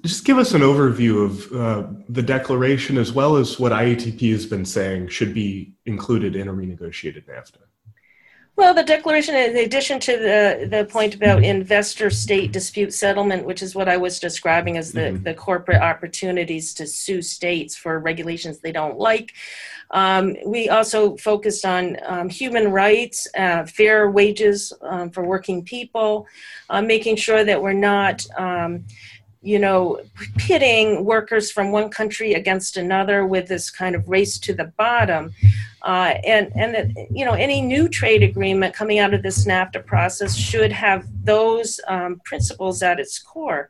just 0.02 0.26
give 0.26 0.38
us 0.38 0.54
an 0.54 0.62
overview 0.62 1.26
of 1.26 1.52
uh, 1.52 1.88
the 2.10 2.22
declaration 2.22 2.98
as 2.98 3.12
well 3.12 3.36
as 3.36 3.60
what 3.60 3.72
IATP 3.72 4.32
has 4.32 4.46
been 4.46 4.66
saying 4.66 5.08
should 5.08 5.34
be 5.34 5.74
included 5.86 6.36
in 6.36 6.48
a 6.48 6.54
renegotiated 6.54 7.26
NAFTA. 7.26 7.62
Well, 8.58 8.74
the 8.74 8.84
declaration, 8.84 9.36
in 9.36 9.58
addition 9.58 10.00
to 10.00 10.12
the, 10.14 10.68
the 10.70 10.86
point 10.86 11.14
about 11.14 11.44
investor 11.44 12.10
state 12.10 12.54
dispute 12.54 12.94
settlement, 12.94 13.46
which 13.46 13.62
is 13.62 13.76
what 13.76 13.90
I 13.90 13.98
was 13.98 14.18
describing 14.18 14.78
as 14.78 14.94
the, 14.94 15.02
mm-hmm. 15.02 15.24
the 15.24 15.34
corporate 15.34 15.82
opportunities 15.82 16.74
to 16.76 16.88
sue 16.88 17.22
states 17.22 17.76
for 17.76 18.00
regulations 18.00 18.60
they 18.60 18.72
don't 18.72 18.98
like, 18.98 19.34
um, 19.92 20.36
we 20.46 20.70
also 20.70 21.18
focused 21.18 21.66
on 21.66 21.98
um, 22.06 22.30
human 22.30 22.72
rights, 22.72 23.28
uh, 23.38 23.66
fair 23.66 24.10
wages 24.10 24.72
um, 24.82 25.10
for 25.10 25.26
working 25.26 25.64
people, 25.64 26.26
uh, 26.70 26.82
making 26.82 27.18
sure 27.18 27.44
that 27.44 27.62
we're 27.62 27.74
not 27.74 28.26
um, 28.38 28.86
you 29.42 29.60
know, 29.60 30.02
pitting 30.38 31.06
workers 31.06 31.52
from 31.52 31.72
one 31.72 31.88
country 31.88 32.34
against 32.34 32.78
another 32.78 33.28
with 33.28 33.48
this 33.48 33.70
kind 33.70 33.96
of 33.96 34.10
race 34.10 34.40
to 34.40 34.54
the 34.54 34.66
bottom. 34.76 35.32
Uh, 35.86 36.16
and 36.26 36.52
and 36.56 36.74
that, 36.74 36.88
you 37.12 37.24
know, 37.24 37.34
any 37.34 37.62
new 37.62 37.88
trade 37.88 38.24
agreement 38.24 38.74
coming 38.74 38.98
out 38.98 39.14
of 39.14 39.22
this 39.22 39.46
NAFTA 39.46 39.86
process 39.86 40.36
should 40.36 40.72
have 40.72 41.06
those 41.24 41.80
um, 41.88 42.20
principles 42.26 42.82
at 42.82 43.00
its 43.00 43.20
core. 43.20 43.70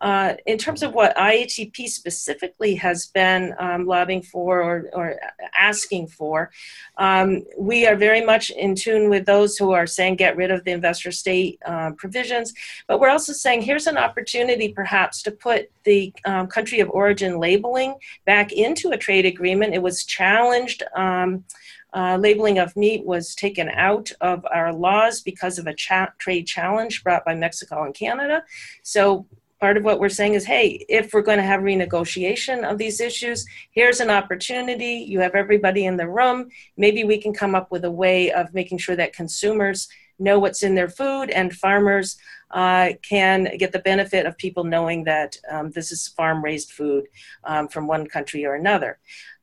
Uh, 0.00 0.34
in 0.46 0.56
terms 0.56 0.82
of 0.82 0.94
what 0.94 1.16
IATP 1.16 1.88
specifically 1.88 2.74
has 2.74 3.06
been 3.06 3.54
um, 3.58 3.86
lobbying 3.86 4.22
for 4.22 4.62
or, 4.62 4.88
or 4.94 5.16
asking 5.54 6.06
for, 6.06 6.50
um, 6.96 7.44
we 7.58 7.86
are 7.86 7.96
very 7.96 8.24
much 8.24 8.50
in 8.50 8.74
tune 8.74 9.10
with 9.10 9.26
those 9.26 9.56
who 9.56 9.72
are 9.72 9.86
saying 9.86 10.16
get 10.16 10.36
rid 10.36 10.50
of 10.50 10.64
the 10.64 10.70
investor 10.70 11.12
state 11.12 11.58
uh, 11.66 11.90
provisions. 11.92 12.54
But 12.86 13.00
we're 13.00 13.10
also 13.10 13.32
saying 13.32 13.62
here's 13.62 13.86
an 13.86 13.98
opportunity 13.98 14.72
perhaps 14.72 15.22
to 15.22 15.30
put 15.30 15.70
the 15.84 16.12
um, 16.24 16.46
country 16.46 16.80
of 16.80 16.90
origin 16.90 17.38
labeling 17.38 17.94
back 18.24 18.52
into 18.52 18.90
a 18.90 18.96
trade 18.96 19.26
agreement. 19.26 19.74
It 19.74 19.82
was 19.82 20.04
challenged. 20.04 20.82
Um, 20.94 21.44
uh, 21.92 22.16
labeling 22.20 22.58
of 22.58 22.76
meat 22.76 23.04
was 23.04 23.34
taken 23.34 23.68
out 23.70 24.12
of 24.20 24.46
our 24.52 24.72
laws 24.72 25.20
because 25.20 25.58
of 25.58 25.66
a 25.66 25.74
cha- 25.74 26.12
trade 26.18 26.46
challenge 26.46 27.02
brought 27.02 27.24
by 27.24 27.34
Mexico 27.34 27.84
and 27.84 27.94
Canada. 27.94 28.44
So 28.82 29.26
part 29.60 29.76
of 29.76 29.84
what 29.84 30.00
we're 30.00 30.08
saying 30.08 30.34
is 30.34 30.44
hey 30.44 30.84
if 30.88 31.12
we're 31.12 31.22
going 31.22 31.38
to 31.38 31.44
have 31.44 31.60
renegotiation 31.60 32.68
of 32.68 32.78
these 32.78 33.00
issues 33.00 33.44
here's 33.70 34.00
an 34.00 34.10
opportunity. 34.10 35.04
You 35.08 35.20
have 35.20 35.34
everybody 35.34 35.86
in 35.86 35.96
the 35.96 36.08
room. 36.08 36.48
Maybe 36.76 37.04
we 37.04 37.18
can 37.18 37.32
come 37.32 37.54
up 37.54 37.70
with 37.70 37.84
a 37.84 37.90
way 37.90 38.32
of 38.32 38.52
making 38.54 38.78
sure 38.78 38.96
that 38.96 39.12
consumers 39.12 39.88
know 40.18 40.38
what's 40.38 40.62
in 40.62 40.74
their 40.74 40.88
food 40.88 41.30
and 41.30 41.54
farmers 41.54 42.18
uh, 42.50 42.90
can 43.02 43.56
get 43.58 43.72
the 43.72 43.78
benefit 43.78 44.26
of 44.26 44.36
people 44.36 44.64
knowing 44.64 45.04
that 45.04 45.36
um, 45.50 45.70
this 45.70 45.92
is 45.92 46.08
farm 46.08 46.44
raised 46.44 46.72
food 46.72 47.06
um, 47.44 47.68
from 47.68 47.86
one 47.86 48.06
country 48.06 48.44
or 48.44 48.54
another 48.54 48.98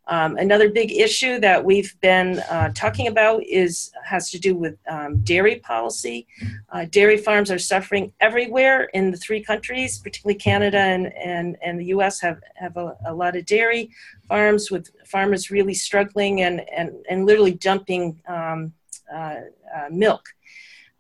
um, 0.08 0.38
another 0.38 0.70
big 0.70 0.92
issue 0.92 1.40
that 1.40 1.64
we've 1.64 2.00
been 2.00 2.40
uh, 2.50 2.72
talking 2.74 3.08
about 3.08 3.44
is 3.44 3.92
has 4.06 4.32
to 4.32 4.40
do 4.40 4.56
with 4.56 4.78
um, 4.88 5.20
dairy 5.22 5.58
policy. 5.60 6.28
Uh, 6.70 6.86
dairy 6.86 7.18
farms 7.18 7.52
are 7.52 7.60
suffering 7.60 8.14
everywhere 8.22 8.86
in 8.94 9.12
the 9.12 9.18
three 9.18 9.44
countries, 9.44 10.00
particularly 10.00 10.40
Canada 10.40 10.78
and, 10.78 11.14
and, 11.14 11.58
and 11.62 11.80
the 11.80 11.86
U.S. 11.88 12.22
have 12.22 12.40
have 12.56 12.78
a, 12.78 12.96
a 13.06 13.14
lot 13.14 13.36
of 13.36 13.46
dairy 13.46 13.90
farms 14.28 14.72
with 14.72 14.90
farmers 15.06 15.52
really 15.52 15.74
struggling 15.74 16.42
and 16.42 16.62
and, 16.70 16.92
and 17.10 17.26
literally 17.26 17.54
dumping 17.54 18.22
um, 18.28 18.74
uh, 19.14 19.36
uh 19.76 19.90
milk 19.92 20.24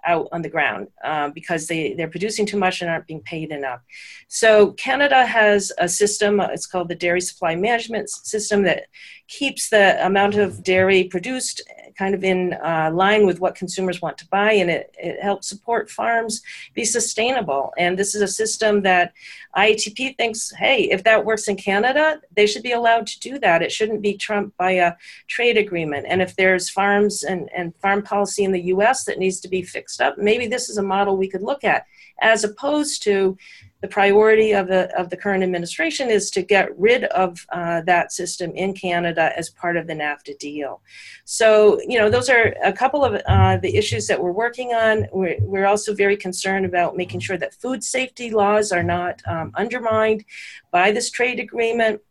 out 0.06 0.27
on 0.32 0.42
the 0.42 0.50
ground 0.50 0.88
um, 1.04 1.32
because 1.32 1.68
they, 1.68 1.94
they're 1.94 2.08
producing 2.08 2.46
too 2.46 2.58
much 2.58 2.82
and 2.82 2.89
aren't 2.89 3.08
being 3.08 3.22
paid 3.22 3.51
enough. 3.51 3.82
So 4.27 4.72
Canada 4.74 5.25
has 5.25 5.72
a 5.77 5.89
system, 5.89 6.39
uh, 6.39 6.48
it's 6.48 6.68
called 6.68 6.89
the 6.89 6.96
Dairy 6.96 7.22
Supply 7.22 7.56
Management 7.56 8.10
System, 8.10 8.63
that 8.63 8.88
keeps 9.27 9.70
the 9.70 10.06
amount 10.06 10.36
of 10.36 10.63
dairy 10.63 11.06
produced 11.06 11.62
kind 11.98 12.13
of 12.13 12.24
in 12.24 12.54
uh, 12.54 12.92
line 12.94 13.25
with 13.25 13.39
what 13.39 13.56
consumers 13.56 14.01
want 14.01 14.18
to 14.20 14.27
buy, 14.27 14.51
and 14.54 14.70
it, 14.70 14.94
it 14.98 15.22
helps 15.22 15.48
support 15.48 15.89
farms 15.89 16.42
be 16.74 16.86
sustainable. 16.86 17.74
And 17.77 17.98
this 17.98 18.13
is 18.16 18.22
a 18.22 18.27
system 18.27 18.84
that 18.84 19.13
IATP 19.56 20.16
thinks, 20.18 20.51
hey, 20.51 20.84
if 20.84 21.04
that 21.04 21.25
works 21.25 21.48
in 21.48 21.56
Canada, 21.56 22.22
they 22.36 22.46
should 22.46 22.63
be 22.63 22.74
allowed 22.74 23.08
to 23.08 23.20
do 23.20 23.39
that. 23.39 23.62
It 23.62 23.72
shouldn't 23.72 24.01
be 24.01 24.16
trumped 24.16 24.56
by 24.58 24.72
a 24.72 24.94
trade 25.27 25.58
agreement. 25.58 26.06
And 26.08 26.22
if 26.22 26.36
there's 26.36 26.70
farms 26.70 27.24
and, 27.24 27.50
and 27.56 27.75
farm 27.77 28.04
policy 28.04 28.44
in 28.44 28.51
the 28.51 28.63
US 28.74 29.06
that 29.06 29.20
needs 29.20 29.39
to 29.42 29.48
be 29.48 29.62
fixed 29.63 30.00
up, 30.01 30.18
maybe 30.18 30.48
this 30.48 30.70
is 30.70 30.77
a 30.77 30.84
model 30.84 31.18
we 31.18 31.30
could 31.30 31.42
look 31.42 31.63
at, 31.63 31.86
as 32.22 32.44
opposed 32.44 33.04
to 33.04 33.38
the 33.81 33.88
priority 33.88 34.53
of 34.53 34.67
the 34.67 34.89
of 35.00 35.10
the 35.10 35.17
current 35.17 35.43
administration 35.43 36.10
is 36.10 36.31
to 36.31 36.41
get 36.41 36.77
rid 36.79 37.03
of 37.05 37.46
uh, 37.51 37.81
that 37.81 38.12
system 38.12 38.51
in 38.55 38.74
Canada 38.74 39.31
as 39.38 39.50
part 39.50 39.77
of 39.77 39.88
the 39.88 39.93
NAFTA 39.93 40.38
deal. 40.39 40.81
So 41.25 41.79
you 41.88 42.00
know 42.00 42.10
those 42.10 42.29
are 42.29 42.55
a 42.63 42.74
couple 42.74 43.03
of 43.05 43.22
uh, 43.27 43.57
the 43.57 43.75
issues 43.75 44.07
that 44.07 44.22
we're 44.22 44.31
working 44.31 44.74
on. 44.74 45.07
We're, 45.12 45.38
we're 45.41 45.67
also 45.67 45.93
very 45.93 46.17
concerned 46.17 46.65
about 46.65 46.98
making 46.98 47.19
sure 47.19 47.38
that 47.38 47.53
food 47.53 47.84
safety 47.84 48.31
laws 48.31 48.72
are 48.72 48.84
not 48.84 49.22
um, 49.27 49.51
undermined 49.55 50.25
by 50.72 50.91
this 50.91 51.12
trade 51.12 51.39
agreement 51.39 52.01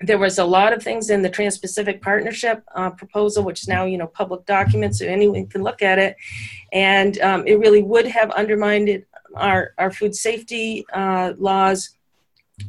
there 0.00 0.18
was 0.18 0.38
a 0.38 0.44
lot 0.44 0.72
of 0.72 0.82
things 0.82 1.08
in 1.08 1.22
the 1.22 1.30
Trans-Pacific 1.30 2.02
Partnership 2.02 2.64
uh, 2.74 2.90
proposal, 2.90 3.44
which 3.44 3.62
is 3.62 3.68
now 3.68 3.84
you 3.84 3.98
know 3.98 4.06
public 4.06 4.44
documents, 4.44 4.98
so 4.98 5.06
anyone 5.06 5.46
can 5.46 5.62
look 5.62 5.82
at 5.82 5.98
it, 5.98 6.16
and 6.72 7.20
um, 7.20 7.46
it 7.46 7.58
really 7.58 7.82
would 7.82 8.06
have 8.06 8.30
undermined 8.32 9.04
our, 9.36 9.74
our 9.78 9.90
food 9.90 10.14
safety 10.14 10.84
uh, 10.92 11.32
laws, 11.38 11.90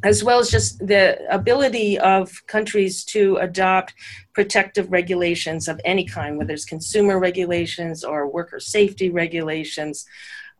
as 0.03 0.23
well 0.23 0.39
as 0.39 0.49
just 0.49 0.79
the 0.79 1.19
ability 1.29 1.99
of 1.99 2.45
countries 2.47 3.03
to 3.03 3.37
adopt 3.37 3.93
protective 4.33 4.91
regulations 4.91 5.67
of 5.67 5.79
any 5.85 6.05
kind, 6.05 6.37
whether 6.37 6.53
it's 6.53 6.65
consumer 6.65 7.19
regulations 7.19 8.03
or 8.03 8.27
worker 8.27 8.59
safety 8.59 9.09
regulations. 9.09 10.05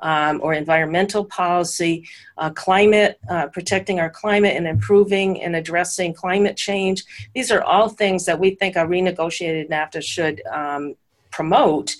Um, 0.01 0.41
or 0.43 0.53
environmental 0.53 1.23
policy, 1.23 2.05
uh, 2.37 2.49
climate, 2.49 3.17
uh, 3.29 3.47
protecting 3.47 3.97
our 3.97 4.09
climate 4.09 4.57
and 4.57 4.67
improving 4.67 5.41
and 5.41 5.55
addressing 5.55 6.13
climate 6.13 6.57
change. 6.57 7.05
These 7.33 7.49
are 7.49 7.63
all 7.63 7.87
things 7.87 8.25
that 8.25 8.37
we 8.37 8.55
think 8.55 8.75
a 8.75 8.79
renegotiated 8.79 9.69
NAFTA 9.69 10.03
should 10.03 10.45
um, 10.47 10.95
promote 11.31 11.95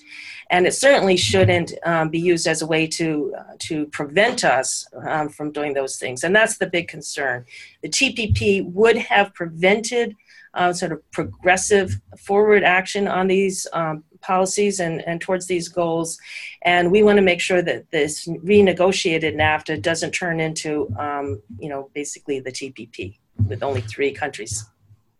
and 0.50 0.66
it 0.66 0.74
certainly 0.74 1.16
shouldn't 1.16 1.72
um, 1.84 2.08
be 2.08 2.20
used 2.20 2.46
as 2.46 2.62
a 2.62 2.66
way 2.66 2.86
to 2.86 3.34
uh, 3.38 3.54
to 3.58 3.86
prevent 3.86 4.44
us 4.44 4.86
um, 5.06 5.28
from 5.28 5.52
doing 5.52 5.74
those 5.74 5.98
things. 5.98 6.24
And 6.24 6.34
that's 6.34 6.58
the 6.58 6.66
big 6.66 6.88
concern. 6.88 7.44
The 7.82 7.88
TPP 7.88 8.64
would 8.72 8.96
have 8.96 9.34
prevented 9.34 10.16
uh, 10.54 10.72
sort 10.72 10.92
of 10.92 11.10
progressive 11.10 12.00
forward 12.18 12.64
action 12.64 13.06
on 13.06 13.26
these 13.26 13.66
um, 13.72 14.02
policies 14.22 14.80
and, 14.80 15.06
and 15.06 15.20
towards 15.20 15.46
these 15.46 15.68
goals. 15.68 16.18
And 16.62 16.90
we 16.90 17.02
want 17.02 17.16
to 17.16 17.22
make 17.22 17.40
sure 17.40 17.62
that 17.62 17.90
this 17.90 18.26
renegotiated 18.26 19.34
NAFTA 19.34 19.82
doesn't 19.82 20.12
turn 20.12 20.40
into, 20.40 20.88
um, 20.98 21.42
you 21.58 21.68
know, 21.68 21.90
basically 21.94 22.40
the 22.40 22.50
TPP 22.50 23.18
with 23.48 23.62
only 23.62 23.82
three 23.82 24.12
countries. 24.12 24.64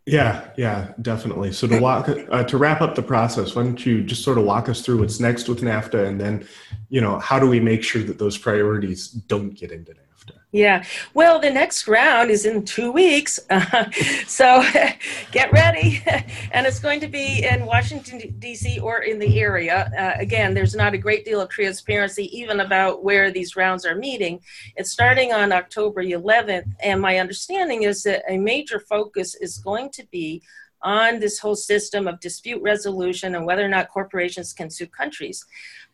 Yeah, 0.07 0.51
yeah, 0.55 0.93
definitely. 1.01 1.51
So 1.51 1.67
to 1.67 1.79
walk 1.81 2.07
uh, 2.07 2.43
to 2.45 2.57
wrap 2.57 2.79
up 2.79 2.95
the 2.95 3.03
process, 3.03 3.55
why 3.55 3.63
don't 3.63 3.85
you 3.85 4.01
just 4.01 4.23
sort 4.23 4.37
of 4.37 4.45
walk 4.45 4.69
us 4.69 4.79
through 4.79 4.99
what's 4.99 5.19
next 5.19 5.49
with 5.49 5.59
NAFTA, 5.59 6.07
and 6.07 6.19
then, 6.19 6.47
you 6.87 7.01
know, 7.01 7.19
how 7.19 7.37
do 7.37 7.45
we 7.45 7.59
make 7.59 7.83
sure 7.83 8.01
that 8.03 8.17
those 8.17 8.37
priorities 8.37 9.09
don't 9.09 9.49
get 9.49 9.73
into 9.73 9.91
NAFTA? 9.91 10.06
Yeah. 10.53 10.85
Well, 11.13 11.39
the 11.39 11.51
next 11.51 11.87
round 11.87 12.31
is 12.31 12.45
in 12.45 12.63
two 12.63 12.91
weeks. 12.91 13.39
Uh, 13.49 13.91
so 14.27 14.63
get 15.31 15.51
ready. 15.51 16.01
and 16.51 16.65
it's 16.65 16.79
going 16.79 17.01
to 17.01 17.07
be 17.07 17.45
in 17.45 17.65
Washington, 17.65 18.35
D.C. 18.39 18.79
or 18.79 19.03
in 19.03 19.19
the 19.19 19.39
area. 19.39 19.91
Uh, 19.97 20.19
again, 20.19 20.53
there's 20.53 20.73
not 20.73 20.93
a 20.93 20.97
great 20.97 21.25
deal 21.25 21.41
of 21.41 21.49
transparency 21.49 22.25
even 22.37 22.61
about 22.61 23.03
where 23.03 23.29
these 23.29 23.55
rounds 23.57 23.85
are 23.85 23.95
meeting. 23.95 24.39
It's 24.77 24.91
starting 24.91 25.33
on 25.33 25.51
October 25.51 26.01
11th. 26.01 26.73
And 26.81 27.01
my 27.01 27.19
understanding 27.19 27.83
is 27.83 28.03
that 28.03 28.23
a 28.29 28.37
major 28.37 28.79
focus 28.79 29.35
is 29.35 29.57
going 29.57 29.91
to 29.91 30.05
be 30.11 30.41
on 30.81 31.19
this 31.19 31.39
whole 31.39 31.55
system 31.55 32.07
of 32.07 32.19
dispute 32.19 32.61
resolution 32.61 33.35
and 33.35 33.45
whether 33.45 33.65
or 33.65 33.69
not 33.69 33.89
corporations 33.89 34.53
can 34.53 34.69
sue 34.69 34.87
countries 34.87 35.45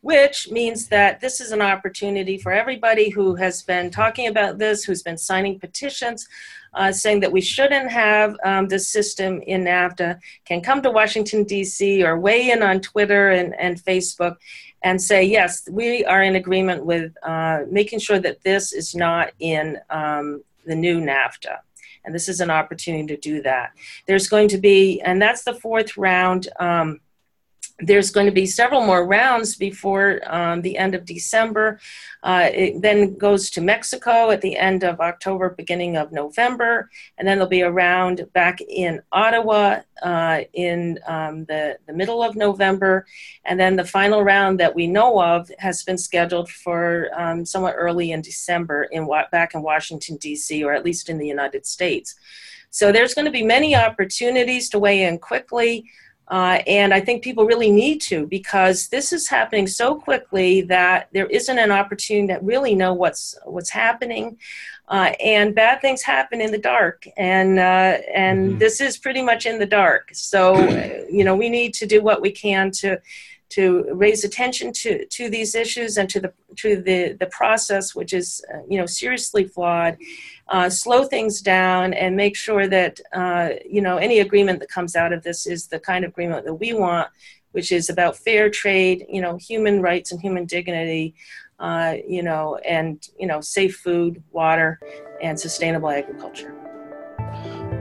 which 0.04 0.52
means 0.52 0.88
that 0.90 1.22
this 1.22 1.40
is 1.40 1.54
an 1.54 1.62
opportunity 1.62 2.38
for 2.38 2.52
everybody 2.52 3.10
who 3.10 3.36
has 3.36 3.64
been 3.64 3.90
talking 3.90 4.28
about 4.28 4.58
this, 4.58 4.84
who's 4.84 5.02
been 5.02 5.18
signing 5.18 5.58
petitions, 5.58 6.28
uh, 6.74 6.92
saying 6.92 7.22
that 7.22 7.32
we 7.32 7.40
shouldn't 7.40 7.90
have 7.90 8.36
um, 8.44 8.68
this 8.68 8.90
system 8.90 9.42
in 9.48 9.64
NAFTA, 9.64 10.20
can 10.44 10.60
come 10.60 10.82
to 10.82 10.92
Washington, 10.92 11.46
D.C., 11.46 12.04
or 12.04 12.20
weigh 12.20 12.52
in 12.52 12.62
on 12.62 12.82
Twitter 12.82 13.30
and, 13.30 13.56
and 13.58 13.82
Facebook 13.82 14.36
and 14.82 15.02
say, 15.02 15.24
yes, 15.24 15.70
we 15.72 16.04
are 16.04 16.22
in 16.22 16.36
agreement 16.36 16.86
with 16.86 17.14
uh, 17.24 17.62
making 17.72 18.00
sure 18.00 18.20
that 18.20 18.44
this 18.44 18.74
is 18.74 18.94
not 18.94 19.32
in 19.40 19.80
um, 19.90 20.44
the 20.66 20.76
new 20.76 21.00
NAFTA. 21.00 21.60
And 22.06 22.14
this 22.14 22.28
is 22.28 22.42
an 22.42 22.50
opportunity 22.50 23.08
to 23.08 23.18
do 23.18 23.42
that. 23.44 23.72
There's 24.08 24.28
going 24.28 24.50
to 24.50 24.58
be, 24.58 25.02
and 25.02 25.22
that's 25.22 25.44
the 25.44 25.54
fourth 25.54 25.98
round. 25.98 26.50
Um, 26.60 27.00
there's 27.80 28.12
going 28.12 28.28
to 28.28 28.32
be 28.32 28.46
several 28.46 28.86
more 28.86 29.06
rounds 29.06 29.56
before 29.56 30.22
um, 30.26 30.62
the 30.62 30.78
end 30.78 30.94
of 30.94 31.06
December. 31.06 31.80
Uh, 32.22 32.50
it 32.54 32.82
then 32.82 33.18
goes 33.18 33.50
to 33.50 33.62
Mexico 33.62 34.30
at 34.30 34.42
the 34.42 34.56
end 34.56 34.84
of 34.84 35.00
October, 35.00 35.50
beginning 35.50 35.98
of 35.98 36.12
November, 36.12 36.90
and 37.18 37.28
then 37.28 37.38
there'll 37.38 37.50
be 37.50 37.62
a 37.62 37.72
round 37.72 38.26
back 38.34 38.62
in 38.62 39.02
Ottawa 39.12 39.80
uh, 40.04 40.42
in 40.54 41.00
um, 41.08 41.46
the, 41.46 41.78
the 41.88 41.94
middle 41.94 42.24
of 42.24 42.36
November. 42.36 43.06
And 43.46 43.60
then 43.60 43.76
the 43.76 43.86
final 43.86 44.24
round 44.24 44.60
that 44.60 44.76
we 44.76 44.86
know 44.86 45.22
of 45.22 45.50
has 45.60 45.84
been 45.84 45.98
scheduled 45.98 46.50
for 46.50 47.10
um, 47.20 47.46
somewhat 47.46 47.76
early 47.76 48.12
in 48.12 48.22
December 48.22 48.84
in 48.84 49.10
back 49.32 49.56
in 49.56 49.62
Washington, 49.62 50.18
D.C., 50.18 50.64
or 50.64 50.74
at 50.74 50.86
least 50.86 51.10
in 51.10 51.18
the 51.18 51.28
United 51.28 51.66
States. 51.66 52.16
So 52.70 52.92
there's 52.92 53.14
going 53.14 53.26
to 53.26 53.32
be 53.32 53.44
many 53.44 53.76
opportunities 53.76 54.70
to 54.70 54.80
weigh 54.80 55.04
in 55.04 55.20
quickly. 55.20 55.86
Uh, 56.34 56.64
and 56.66 56.96
I 56.96 57.00
think 57.00 57.22
people 57.22 57.46
really 57.46 57.70
need 57.70 58.02
to 58.02 58.26
because 58.26 58.88
this 58.88 59.14
is 59.14 59.30
happening 59.30 59.68
so 59.68 59.94
quickly 59.94 60.62
that 60.62 61.10
there 61.12 61.28
isn't 61.28 61.60
an 61.60 61.70
opportunity 61.70 62.34
to 62.34 62.40
really 62.44 62.74
know 62.74 62.92
what's 62.92 63.38
what's 63.46 63.70
happening, 63.70 64.40
uh, 64.88 65.12
and 65.24 65.54
bad 65.54 65.80
things 65.80 66.02
happen 66.02 66.42
in 66.42 66.52
the 66.52 66.58
dark, 66.58 67.06
and 67.18 67.60
uh, 67.60 68.00
and 68.16 68.50
mm-hmm. 68.50 68.58
this 68.58 68.82
is 68.82 68.98
pretty 68.98 69.22
much 69.22 69.46
in 69.46 69.60
the 69.60 69.68
dark. 69.68 70.10
So 70.12 70.58
you 71.12 71.24
know 71.24 71.36
we 71.36 71.50
need 71.50 71.76
to 71.76 71.86
do 71.86 72.02
what 72.02 72.20
we 72.20 72.32
can 72.32 72.72
to 72.82 73.00
to 73.54 73.86
raise 73.94 74.24
attention 74.24 74.72
to 74.72 75.06
to 75.06 75.30
these 75.30 75.54
issues 75.54 75.98
and 75.98 76.10
to 76.10 76.20
the 76.20 76.34
to 76.58 76.82
the 76.82 77.14
the 77.20 77.28
process, 77.28 77.94
which 77.94 78.14
is 78.14 78.44
uh, 78.54 78.60
you 78.68 78.78
know 78.78 78.86
seriously 78.86 79.46
flawed 79.46 79.98
uh, 80.50 80.70
slow 80.70 81.04
things 81.04 81.42
down 81.42 81.94
and 81.94 82.16
make 82.16 82.36
sure 82.36 82.68
that 82.68 83.00
uh, 83.14 83.50
you 83.66 83.82
know 83.82 83.98
any 83.98 84.20
agreement 84.20 84.60
that 84.60 84.70
comes 84.70 84.96
out 84.96 85.14
of 85.14 85.24
this 85.24 85.46
is 85.46 85.68
the 85.68 85.80
kind 85.80 86.04
of 86.04 86.10
agreement 86.10 86.46
that 86.46 86.56
we 86.56 86.74
want, 86.74 87.08
which 87.52 87.72
is 87.72 87.90
about 87.90 88.18
fair 88.18 88.50
trade, 88.50 89.06
you 89.10 89.22
know, 89.22 89.38
human 89.38 89.82
rights 89.82 90.12
and 90.12 90.20
human 90.20 90.46
dignity, 90.46 91.14
uh, 91.60 91.96
you 92.08 92.24
know, 92.24 92.58
and 92.66 93.08
you 93.20 93.28
know, 93.28 93.40
safe 93.40 93.78
food, 93.78 94.22
water, 94.32 94.80
and 95.22 95.40
sustainable 95.40 95.90
agriculture. 95.90 96.56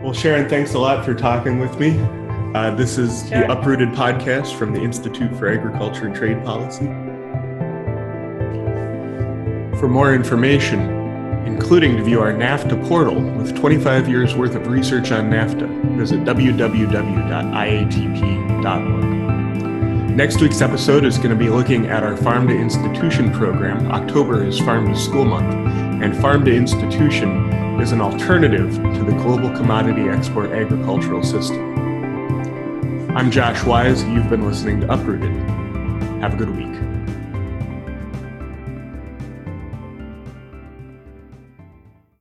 Well, 0.02 0.12
Sharon, 0.12 0.48
thanks 0.48 0.74
a 0.74 0.78
lot 0.78 1.04
for 1.04 1.14
talking 1.14 1.58
with 1.58 1.78
me. 1.78 1.90
Uh, 2.54 2.74
this 2.74 2.98
is 2.98 3.26
sure. 3.28 3.40
the 3.40 3.50
Uprooted 3.50 3.88
podcast 3.90 4.54
from 4.58 4.74
the 4.74 4.80
Institute 4.82 5.34
for 5.36 5.48
Agriculture 5.48 6.06
and 6.06 6.14
Trade 6.14 6.44
Policy. 6.44 6.84
For 9.78 9.88
more 9.88 10.14
information, 10.14 10.80
including 11.46 11.96
to 11.96 12.02
view 12.02 12.20
our 12.20 12.34
NAFTA 12.34 12.86
portal 12.86 13.22
with 13.38 13.56
25 13.56 14.06
years 14.06 14.34
worth 14.34 14.54
of 14.54 14.66
research 14.66 15.10
on 15.12 15.30
NAFTA. 15.30 15.96
Visit 15.96 16.24
www.iatp.org. 16.24 16.92
Next 20.14 20.42
week's 20.42 20.60
episode 20.60 21.06
is 21.06 21.16
going 21.16 21.30
to 21.30 21.36
be 21.36 21.48
looking 21.48 21.86
at 21.86 22.02
our 22.02 22.18
Farm 22.18 22.46
to 22.48 22.54
Institution 22.54 23.32
program. 23.32 23.90
October 23.90 24.44
is 24.44 24.58
Farm 24.60 24.92
to 24.92 24.94
School 24.94 25.24
Month, 25.24 25.54
and 26.04 26.14
Farm 26.20 26.44
to 26.44 26.54
Institution 26.54 27.50
is 27.80 27.92
an 27.92 28.02
alternative 28.02 28.74
to 28.74 29.04
the 29.04 29.12
global 29.22 29.48
commodity 29.56 30.02
export 30.02 30.50
agricultural 30.50 31.22
system. 31.22 31.71
I'm 33.14 33.30
Josh 33.30 33.62
Wise. 33.64 34.02
You've 34.04 34.30
been 34.30 34.46
listening 34.46 34.80
to 34.80 34.90
Uprooted. 34.90 35.30
Have 36.22 36.32
a 36.32 36.36
good 36.38 36.56
week. 36.56 36.91